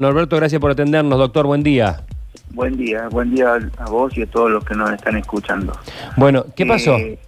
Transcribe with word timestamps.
Norberto, 0.00 0.36
gracias 0.36 0.60
por 0.60 0.70
atendernos, 0.70 1.18
doctor. 1.18 1.44
Buen 1.44 1.64
día. 1.64 2.02
Buen 2.50 2.76
día, 2.76 3.08
buen 3.08 3.34
día 3.34 3.58
a 3.78 3.90
vos 3.90 4.16
y 4.16 4.22
a 4.22 4.26
todos 4.26 4.48
los 4.48 4.64
que 4.64 4.76
nos 4.76 4.92
están 4.92 5.16
escuchando. 5.16 5.76
Bueno, 6.16 6.46
¿qué 6.54 6.64
pasó? 6.64 6.96
Eh, 6.96 7.18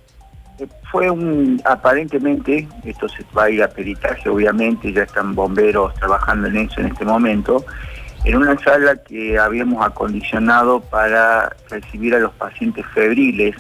fue 0.89 1.11
un, 1.11 1.61
aparentemente, 1.65 2.69
esto 2.85 3.09
se 3.09 3.25
va 3.37 3.47
a 3.47 3.51
ir 3.51 3.61
a 3.61 3.67
peritaje, 3.67 4.29
obviamente, 4.29 4.93
ya 4.93 5.03
están 5.03 5.35
bomberos 5.35 5.93
trabajando 5.95 6.47
en 6.47 6.59
eso 6.59 6.81
en 6.81 6.87
este 6.87 7.05
momento, 7.05 7.65
en 8.25 8.37
una 8.37 8.57
sala 8.61 8.95
que 9.03 9.37
habíamos 9.37 9.85
acondicionado 9.85 10.81
para 10.81 11.51
recibir 11.71 12.15
a 12.15 12.21
los 12.21 12.33
pacientes 12.35 12.87
febriles, 12.95 13.57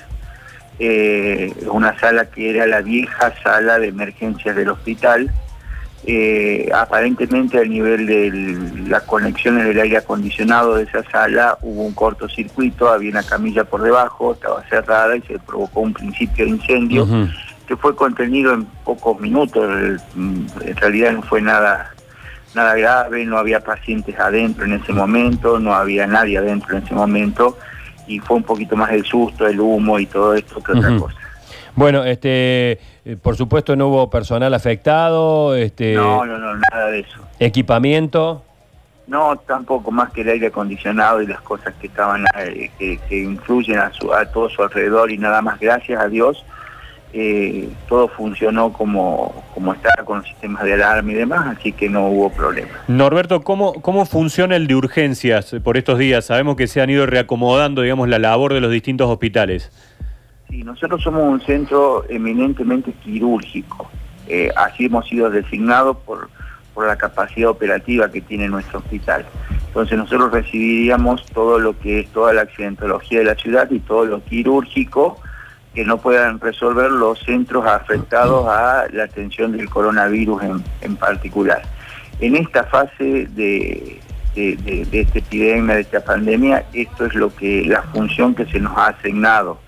eh, 0.78 1.52
una 1.68 1.98
sala 1.98 2.26
que 2.26 2.50
era 2.50 2.64
la 2.64 2.80
vieja 2.80 3.34
sala 3.42 3.80
de 3.80 3.88
emergencias 3.88 4.54
del 4.54 4.68
hospital, 4.68 5.32
eh, 6.06 6.70
aparentemente 6.74 7.58
a 7.58 7.64
nivel 7.64 8.06
de 8.06 8.88
las 8.88 9.02
conexiones 9.02 9.66
del 9.66 9.80
aire 9.80 9.98
acondicionado 9.98 10.76
de 10.76 10.84
esa 10.84 11.02
sala 11.10 11.58
hubo 11.60 11.84
un 11.84 11.92
cortocircuito, 11.92 12.88
había 12.88 13.10
una 13.10 13.22
camilla 13.22 13.64
por 13.64 13.82
debajo, 13.82 14.32
estaba 14.32 14.64
cerrada 14.68 15.16
y 15.16 15.22
se 15.22 15.38
provocó 15.38 15.80
un 15.80 15.92
principio 15.92 16.46
de 16.46 16.52
incendio 16.52 17.06
que 17.66 17.76
fue 17.76 17.94
contenido 17.94 18.54
en 18.54 18.64
pocos 18.84 19.20
minutos, 19.20 19.62
en 20.16 20.76
realidad 20.76 21.12
no 21.12 21.22
fue 21.22 21.42
nada 21.42 21.94
nada 22.54 22.74
grave, 22.74 23.24
no 23.24 23.38
había 23.38 23.60
pacientes 23.60 24.18
adentro 24.18 24.64
en 24.64 24.72
ese 24.72 24.92
momento, 24.92 25.58
no 25.60 25.74
había 25.74 26.06
nadie 26.06 26.38
adentro 26.38 26.76
en 26.76 26.82
ese 26.82 26.94
momento 26.94 27.58
y 28.06 28.18
fue 28.18 28.38
un 28.38 28.42
poquito 28.42 28.74
más 28.76 28.90
el 28.90 29.04
susto, 29.04 29.46
el 29.46 29.60
humo 29.60 29.98
y 29.98 30.06
todo 30.06 30.34
esto 30.34 30.60
que 30.60 30.72
otra 30.72 30.96
cosa. 30.96 31.19
Bueno, 31.76 32.04
este, 32.04 32.78
eh, 33.04 33.16
por 33.20 33.36
supuesto 33.36 33.76
no 33.76 33.88
hubo 33.88 34.10
personal 34.10 34.52
afectado. 34.54 35.54
Este, 35.54 35.94
no, 35.94 36.24
no, 36.24 36.38
no, 36.38 36.56
nada 36.56 36.86
de 36.88 37.00
eso. 37.00 37.20
¿Equipamiento? 37.38 38.44
No, 39.06 39.36
tampoco, 39.36 39.90
más 39.90 40.12
que 40.12 40.20
el 40.20 40.28
aire 40.28 40.46
acondicionado 40.48 41.20
y 41.20 41.26
las 41.26 41.40
cosas 41.40 41.74
que 41.80 41.88
estaban, 41.88 42.24
eh, 42.38 42.70
que, 42.78 43.22
influyen 43.22 43.78
a, 43.78 43.92
su, 43.92 44.12
a 44.14 44.24
todo 44.26 44.48
su 44.48 44.62
alrededor 44.62 45.10
y 45.10 45.18
nada 45.18 45.42
más, 45.42 45.58
gracias 45.58 46.00
a 46.00 46.06
Dios, 46.06 46.44
eh, 47.12 47.68
todo 47.88 48.06
funcionó 48.06 48.72
como, 48.72 49.44
como 49.52 49.74
estaba 49.74 50.04
con 50.04 50.18
los 50.18 50.28
sistemas 50.28 50.62
de 50.62 50.74
alarma 50.74 51.10
y 51.10 51.14
demás, 51.16 51.56
así 51.58 51.72
que 51.72 51.88
no 51.88 52.06
hubo 52.06 52.30
problema. 52.30 52.70
Norberto, 52.86 53.40
¿cómo, 53.42 53.72
¿cómo 53.82 54.06
funciona 54.06 54.54
el 54.54 54.68
de 54.68 54.76
urgencias 54.76 55.56
por 55.64 55.76
estos 55.76 55.98
días? 55.98 56.26
Sabemos 56.26 56.54
que 56.54 56.68
se 56.68 56.80
han 56.80 56.88
ido 56.88 57.06
reacomodando, 57.06 57.82
digamos, 57.82 58.08
la 58.08 58.20
labor 58.20 58.54
de 58.54 58.60
los 58.60 58.70
distintos 58.70 59.08
hospitales. 59.10 59.72
Sí, 60.50 60.64
nosotros 60.64 61.02
somos 61.02 61.22
un 61.22 61.40
centro 61.40 62.04
eminentemente 62.08 62.92
quirúrgico. 62.92 63.88
Eh, 64.26 64.50
así 64.56 64.86
hemos 64.86 65.06
sido 65.08 65.30
designados 65.30 65.96
por, 65.98 66.28
por 66.74 66.86
la 66.86 66.96
capacidad 66.96 67.50
operativa 67.50 68.10
que 68.10 68.20
tiene 68.20 68.48
nuestro 68.48 68.80
hospital. 68.80 69.24
Entonces 69.68 69.96
nosotros 69.96 70.32
recibiríamos 70.32 71.24
todo 71.26 71.58
lo 71.60 71.78
que 71.78 72.00
es 72.00 72.08
toda 72.08 72.32
la 72.32 72.42
accidentología 72.42 73.20
de 73.20 73.26
la 73.26 73.34
ciudad 73.36 73.70
y 73.70 73.78
todo 73.78 74.04
lo 74.04 74.24
quirúrgico 74.24 75.20
que 75.74 75.84
no 75.84 75.98
puedan 75.98 76.40
resolver 76.40 76.90
los 76.90 77.20
centros 77.20 77.64
afectados 77.64 78.48
a 78.48 78.86
la 78.92 79.04
atención 79.04 79.56
del 79.56 79.70
coronavirus 79.70 80.42
en, 80.80 80.96
particular. 80.96 81.62
En 82.18 82.34
esta 82.34 82.64
fase 82.64 83.28
de, 83.28 84.00
de, 84.34 84.56
de, 84.90 85.00
esta 85.00 85.20
epidemia, 85.20 85.76
de 85.76 85.82
esta 85.82 86.00
pandemia, 86.00 86.64
esto 86.72 87.06
es 87.06 87.14
lo 87.14 87.32
que 87.34 87.64
la 87.64 87.82
función 87.82 88.34
que 88.34 88.46
se 88.46 88.58
nos 88.58 88.76
ha 88.76 88.88
asignado 88.88 89.60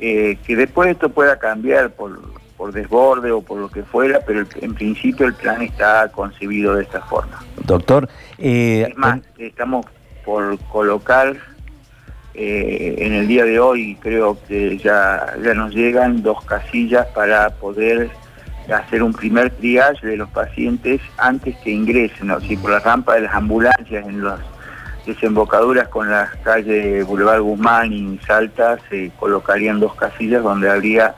eh, 0.00 0.38
que 0.46 0.56
después 0.56 0.90
esto 0.90 1.08
pueda 1.08 1.38
cambiar 1.38 1.90
por, 1.90 2.20
por 2.56 2.72
desborde 2.72 3.30
o 3.30 3.40
por 3.40 3.58
lo 3.58 3.68
que 3.68 3.82
fuera, 3.82 4.20
pero 4.26 4.44
en 4.60 4.74
principio 4.74 5.26
el 5.26 5.34
plan 5.34 5.62
está 5.62 6.08
concebido 6.08 6.74
de 6.74 6.82
esta 6.82 7.00
forma. 7.02 7.42
Doctor, 7.64 8.08
eh, 8.38 8.86
es 8.88 8.96
más, 8.96 9.20
estamos 9.38 9.86
por 10.24 10.58
colocar 10.70 11.36
eh, 12.34 12.96
en 12.98 13.14
el 13.14 13.26
día 13.26 13.44
de 13.44 13.58
hoy, 13.58 13.96
creo 14.00 14.38
que 14.46 14.78
ya, 14.78 15.34
ya 15.42 15.54
nos 15.54 15.74
llegan 15.74 16.22
dos 16.22 16.44
casillas 16.44 17.06
para 17.08 17.50
poder 17.50 18.10
hacer 18.72 19.02
un 19.02 19.12
primer 19.12 19.50
triage 19.50 20.06
de 20.06 20.16
los 20.16 20.28
pacientes 20.30 21.00
antes 21.16 21.56
que 21.58 21.70
ingresen, 21.70 22.30
o 22.30 22.38
por 22.60 22.70
la 22.70 22.80
rampa 22.80 23.14
de 23.14 23.22
las 23.22 23.34
ambulancias 23.34 24.06
en 24.06 24.20
los 24.20 24.38
desembocaduras 25.08 25.88
con 25.88 26.10
las 26.10 26.34
calles 26.36 27.06
Boulevard 27.06 27.40
Guzmán 27.40 27.92
y 27.92 28.18
Salta 28.26 28.78
se 28.90 29.10
colocarían 29.18 29.80
dos 29.80 29.94
casillas 29.94 30.42
donde 30.42 30.70
habría 30.70 31.14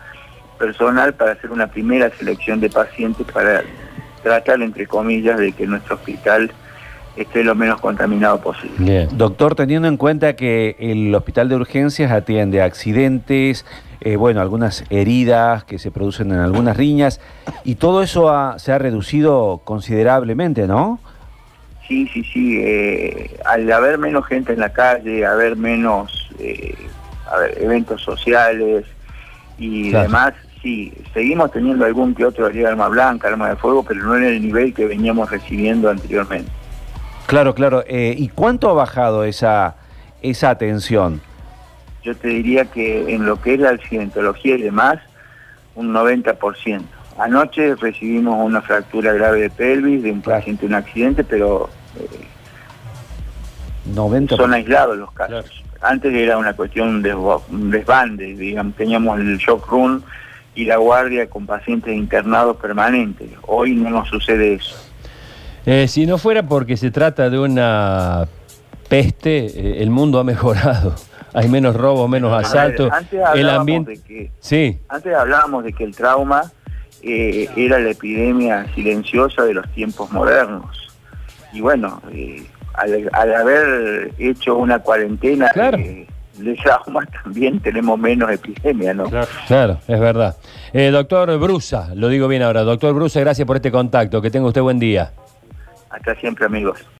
personal 0.58 1.12
para 1.14 1.32
hacer 1.32 1.50
una 1.50 1.66
primera 1.66 2.10
selección 2.16 2.60
de 2.60 2.70
pacientes 2.70 3.26
para 3.32 3.62
tratar, 4.22 4.62
entre 4.62 4.86
comillas, 4.86 5.38
de 5.38 5.52
que 5.52 5.66
nuestro 5.66 5.96
hospital 5.96 6.52
esté 7.16 7.42
lo 7.42 7.54
menos 7.54 7.80
contaminado 7.80 8.40
posible. 8.40 9.08
Doctor, 9.12 9.56
teniendo 9.56 9.88
en 9.88 9.96
cuenta 9.96 10.36
que 10.36 10.76
el 10.78 11.12
hospital 11.14 11.48
de 11.48 11.56
urgencias 11.56 12.12
atiende 12.12 12.62
accidentes, 12.62 13.66
eh, 14.00 14.16
bueno, 14.16 14.40
algunas 14.40 14.84
heridas 14.90 15.64
que 15.64 15.78
se 15.78 15.90
producen 15.90 16.30
en 16.30 16.38
algunas 16.38 16.76
riñas, 16.76 17.20
y 17.64 17.74
todo 17.74 18.02
eso 18.02 18.30
se 18.58 18.72
ha 18.72 18.78
reducido 18.78 19.62
considerablemente, 19.64 20.68
¿no? 20.68 21.00
Sí, 21.90 22.08
sí, 22.14 22.22
sí. 22.32 22.56
Eh, 22.60 23.36
al 23.44 23.70
haber 23.72 23.98
menos 23.98 24.24
gente 24.24 24.52
en 24.52 24.60
la 24.60 24.72
calle, 24.72 25.26
haber 25.26 25.56
menos 25.56 26.30
eh, 26.38 26.72
eventos 27.56 28.00
sociales 28.00 28.84
y 29.58 29.90
demás, 29.90 30.34
sí, 30.62 30.92
seguimos 31.12 31.50
teniendo 31.50 31.84
algún 31.84 32.14
que 32.14 32.24
otro 32.24 32.48
de 32.48 32.64
arma 32.64 32.86
blanca, 32.86 33.26
arma 33.26 33.48
de 33.48 33.56
fuego, 33.56 33.82
pero 33.82 34.04
no 34.04 34.16
en 34.16 34.22
el 34.22 34.40
nivel 34.40 34.72
que 34.72 34.86
veníamos 34.86 35.32
recibiendo 35.32 35.90
anteriormente. 35.90 36.48
Claro, 37.26 37.56
claro. 37.56 37.82
Eh, 37.88 38.14
¿Y 38.16 38.28
cuánto 38.28 38.70
ha 38.70 38.74
bajado 38.74 39.24
esa, 39.24 39.74
esa 40.22 40.50
atención? 40.50 41.20
Yo 42.04 42.14
te 42.14 42.28
diría 42.28 42.66
que 42.66 43.12
en 43.12 43.26
lo 43.26 43.42
que 43.42 43.54
es 43.54 43.60
la 43.60 43.70
accidentología 43.70 44.54
y 44.54 44.62
demás, 44.62 45.00
un 45.74 45.92
90%. 45.92 46.82
Anoche 47.18 47.74
recibimos 47.74 48.38
una 48.46 48.62
fractura 48.62 49.12
grave 49.12 49.40
de 49.40 49.50
pelvis 49.50 50.04
de 50.04 50.12
un 50.12 50.22
paciente 50.22 50.66
en 50.66 50.72
un 50.72 50.78
accidente, 50.78 51.24
pero 51.24 51.68
90 53.86 54.36
son 54.36 54.54
aislados 54.54 54.96
los 54.96 55.12
casos. 55.12 55.64
Antes 55.80 56.14
era 56.14 56.36
una 56.36 56.54
cuestión 56.54 57.02
de 57.02 57.16
desbande, 57.48 58.34
digamos, 58.34 58.76
teníamos 58.76 59.18
el 59.18 59.38
shock 59.38 59.66
room 59.68 60.02
y 60.54 60.66
la 60.66 60.76
guardia 60.76 61.28
con 61.28 61.46
pacientes 61.46 61.94
internados 61.94 62.56
permanentes. 62.58 63.30
Hoy 63.46 63.74
no 63.74 63.88
nos 63.88 64.08
sucede 64.08 64.54
eso. 64.54 64.76
Eh, 65.64 65.88
si 65.88 66.06
no 66.06 66.18
fuera 66.18 66.42
porque 66.42 66.76
se 66.76 66.90
trata 66.90 67.30
de 67.30 67.38
una 67.38 68.26
peste, 68.88 69.46
eh, 69.46 69.82
el 69.82 69.90
mundo 69.90 70.18
ha 70.18 70.24
mejorado. 70.24 70.94
Hay 71.32 71.48
menos 71.48 71.76
robo, 71.76 72.08
menos 72.08 72.32
asaltos. 72.32 72.92
el 73.34 73.48
ambiente. 73.48 74.00
que, 74.06 74.32
sí. 74.40 74.80
Antes 74.88 75.14
hablábamos 75.14 75.62
de 75.62 75.72
que 75.72 75.84
el 75.84 75.94
trauma 75.94 76.42
eh, 77.02 77.48
era 77.56 77.78
la 77.78 77.90
epidemia 77.90 78.66
silenciosa 78.74 79.44
de 79.44 79.54
los 79.54 79.68
tiempos 79.72 80.10
modernos. 80.10 80.89
Y 81.53 81.61
bueno, 81.61 82.00
al, 82.75 83.34
haber 83.34 84.12
hecho 84.19 84.56
una 84.56 84.78
cuarentena 84.78 85.49
claro. 85.49 85.78
eh, 85.78 86.06
de 86.38 86.59
también 87.22 87.61
tenemos 87.61 87.99
menos 87.99 88.31
epidemia, 88.31 88.94
¿no? 88.94 89.05
Claro, 89.47 89.78
es 89.87 90.00
verdad. 90.00 90.37
Eh, 90.72 90.91
doctor 90.91 91.37
Brusa, 91.38 91.94
lo 91.94 92.09
digo 92.09 92.28
bien 92.28 92.43
ahora, 92.43 92.62
doctor 92.62 92.94
Brusa, 92.94 93.21
gracias 93.21 93.47
por 93.47 93.56
este 93.56 93.71
contacto, 93.71 94.22
que 94.22 94.31
tenga 94.31 94.47
usted 94.47 94.62
buen 94.62 94.78
día. 94.78 95.12
Hasta 95.91 96.15
siempre, 96.16 96.47
amigos. 96.47 96.84